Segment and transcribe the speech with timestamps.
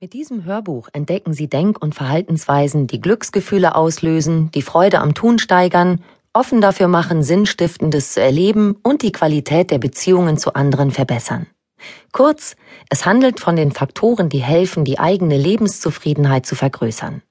[0.00, 5.40] Mit diesem Hörbuch entdecken Sie Denk- und Verhaltensweisen, die Glücksgefühle auslösen, die Freude am Tun
[5.40, 11.48] steigern, offen dafür machen, Sinnstiftendes zu erleben und die Qualität der Beziehungen zu anderen verbessern.
[12.12, 12.54] Kurz,
[12.90, 17.22] es handelt von den Faktoren, die helfen, die eigene Lebenszufriedenheit zu vergrößern.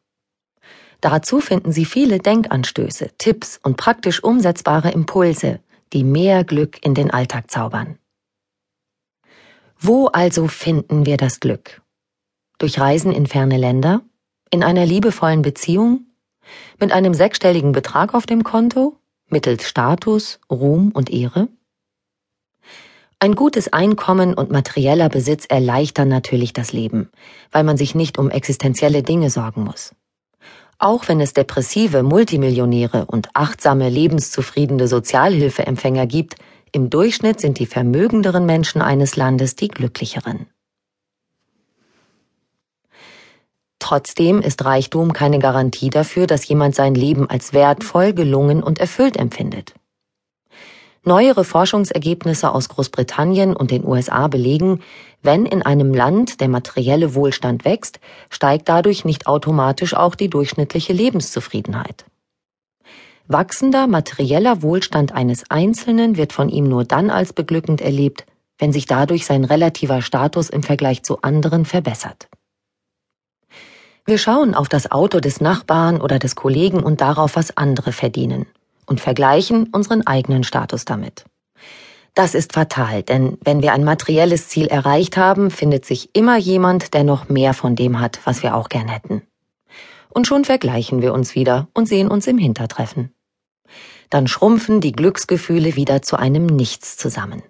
[0.99, 5.61] Dazu finden Sie viele Denkanstöße, Tipps und praktisch umsetzbare Impulse,
[5.93, 7.97] die mehr Glück in den Alltag zaubern.
[9.79, 11.81] Wo also finden wir das Glück?
[12.59, 14.01] Durch Reisen in ferne Länder?
[14.49, 16.07] In einer liebevollen Beziehung?
[16.79, 18.95] Mit einem sechsstelligen Betrag auf dem Konto?
[19.29, 21.49] Mittels Status, Ruhm und Ehre?
[23.19, 27.11] Ein gutes Einkommen und materieller Besitz erleichtern natürlich das Leben,
[27.51, 29.93] weil man sich nicht um existenzielle Dinge sorgen muss.
[30.79, 36.35] Auch wenn es depressive Multimillionäre und achtsame, lebenszufriedene Sozialhilfeempfänger gibt,
[36.71, 40.47] im Durchschnitt sind die vermögenderen Menschen eines Landes die glücklicheren.
[43.87, 49.15] Trotzdem ist Reichtum keine Garantie dafür, dass jemand sein Leben als wertvoll, gelungen und erfüllt
[49.15, 49.75] empfindet.
[51.05, 54.81] Neuere Forschungsergebnisse aus Großbritannien und den USA belegen,
[55.21, 60.91] wenn in einem Land der materielle Wohlstand wächst, steigt dadurch nicht automatisch auch die durchschnittliche
[60.91, 62.03] Lebenszufriedenheit.
[63.29, 68.25] Wachsender materieller Wohlstand eines Einzelnen wird von ihm nur dann als beglückend erlebt,
[68.57, 72.27] wenn sich dadurch sein relativer Status im Vergleich zu anderen verbessert.
[74.09, 78.45] Wir schauen auf das Auto des Nachbarn oder des Kollegen und darauf, was andere verdienen
[78.85, 81.25] und vergleichen unseren eigenen Status damit.
[82.15, 86.93] Das ist fatal, denn wenn wir ein materielles Ziel erreicht haben, findet sich immer jemand,
[86.93, 89.23] der noch mehr von dem hat, was wir auch gern hätten.
[90.07, 93.13] Und schon vergleichen wir uns wieder und sehen uns im Hintertreffen.
[94.09, 97.43] Dann schrumpfen die Glücksgefühle wieder zu einem Nichts zusammen.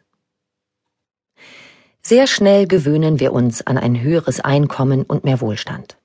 [2.01, 5.96] Sehr schnell gewöhnen wir uns an ein höheres Einkommen und mehr Wohlstand.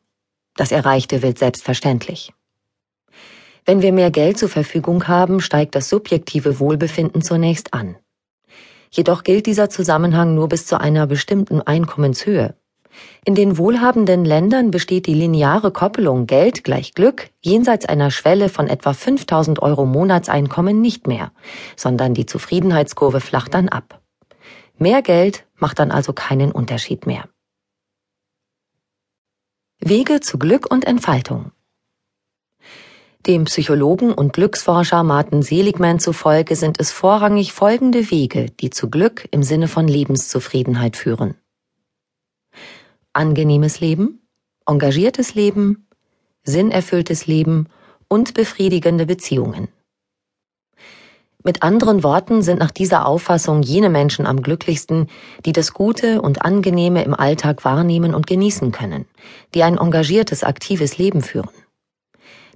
[0.56, 2.33] Das Erreichte wird selbstverständlich.
[3.64, 7.97] Wenn wir mehr Geld zur Verfügung haben, steigt das subjektive Wohlbefinden zunächst an.
[8.91, 12.54] Jedoch gilt dieser Zusammenhang nur bis zu einer bestimmten Einkommenshöhe.
[13.25, 18.69] In den wohlhabenden Ländern besteht die lineare Koppelung Geld gleich Glück jenseits einer Schwelle von
[18.69, 21.32] etwa 5000 Euro Monatseinkommen nicht mehr,
[21.75, 24.03] sondern die Zufriedenheitskurve flacht dann ab.
[24.77, 27.28] Mehr Geld macht dann also keinen Unterschied mehr.
[29.84, 31.50] Wege zu Glück und Entfaltung.
[33.26, 39.26] Dem Psychologen und Glücksforscher Martin Seligman zufolge sind es vorrangig folgende Wege, die zu Glück
[39.32, 41.34] im Sinne von Lebenszufriedenheit führen.
[43.12, 44.25] Angenehmes Leben,
[44.66, 45.88] engagiertes Leben,
[46.44, 47.69] sinnerfülltes Leben
[48.06, 49.66] und befriedigende Beziehungen.
[51.44, 55.08] Mit anderen Worten sind nach dieser Auffassung jene Menschen am glücklichsten,
[55.44, 59.06] die das Gute und Angenehme im Alltag wahrnehmen und genießen können,
[59.54, 61.50] die ein engagiertes, aktives Leben führen,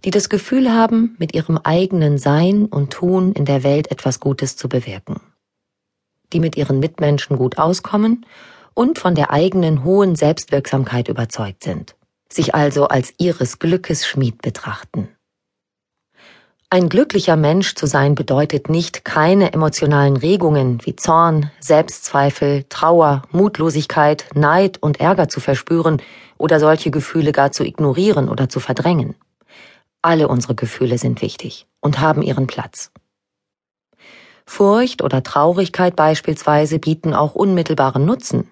[0.04, 4.56] die das Gefühl haben, mit ihrem eigenen Sein und Tun in der Welt etwas Gutes
[4.56, 5.20] zu bewirken,
[6.32, 8.24] die mit ihren Mitmenschen gut auskommen
[8.74, 11.96] und von der eigenen hohen Selbstwirksamkeit überzeugt sind,
[12.30, 15.08] sich also als ihres Glückes Schmied betrachten.
[16.68, 24.26] Ein glücklicher Mensch zu sein bedeutet nicht, keine emotionalen Regungen wie Zorn, Selbstzweifel, Trauer, Mutlosigkeit,
[24.34, 26.02] Neid und Ärger zu verspüren
[26.38, 29.14] oder solche Gefühle gar zu ignorieren oder zu verdrängen.
[30.02, 32.90] Alle unsere Gefühle sind wichtig und haben ihren Platz.
[34.44, 38.50] Furcht oder Traurigkeit beispielsweise bieten auch unmittelbaren Nutzen.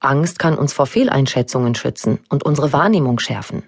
[0.00, 3.62] Angst kann uns vor Fehleinschätzungen schützen und unsere Wahrnehmung schärfen.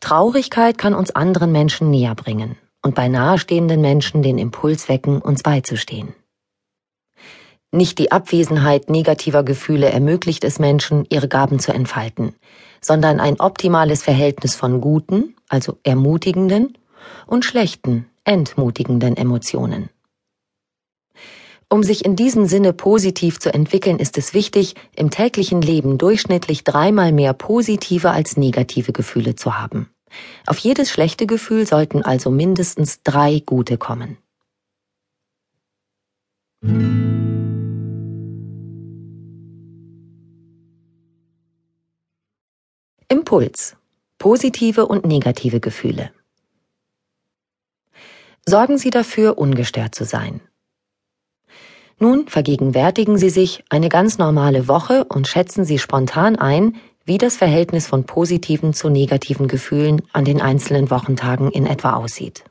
[0.00, 5.42] Traurigkeit kann uns anderen Menschen näher bringen und bei nahestehenden Menschen den Impuls wecken, uns
[5.42, 6.14] beizustehen.
[7.72, 12.34] Nicht die Abwesenheit negativer Gefühle ermöglicht es Menschen, ihre Gaben zu entfalten,
[12.80, 16.78] sondern ein optimales Verhältnis von guten, also ermutigenden,
[17.26, 19.90] und schlechten, entmutigenden Emotionen.
[21.68, 26.62] Um sich in diesem Sinne positiv zu entwickeln, ist es wichtig, im täglichen Leben durchschnittlich
[26.62, 29.90] dreimal mehr positive als negative Gefühle zu haben.
[30.46, 34.18] Auf jedes schlechte Gefühl sollten also mindestens drei gute kommen.
[43.08, 43.76] Impuls.
[44.18, 46.10] Positive und negative Gefühle.
[48.46, 50.40] Sorgen Sie dafür, ungestört zu sein.
[51.98, 57.36] Nun vergegenwärtigen Sie sich eine ganz normale Woche und schätzen Sie spontan ein, wie das
[57.36, 62.44] Verhältnis von positiven zu negativen Gefühlen an den einzelnen Wochentagen in etwa aussieht.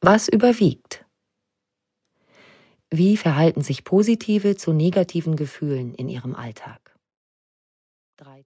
[0.00, 1.06] Was überwiegt?
[2.90, 6.96] Wie verhalten sich positive zu negativen Gefühlen in Ihrem Alltag?
[8.18, 8.44] 13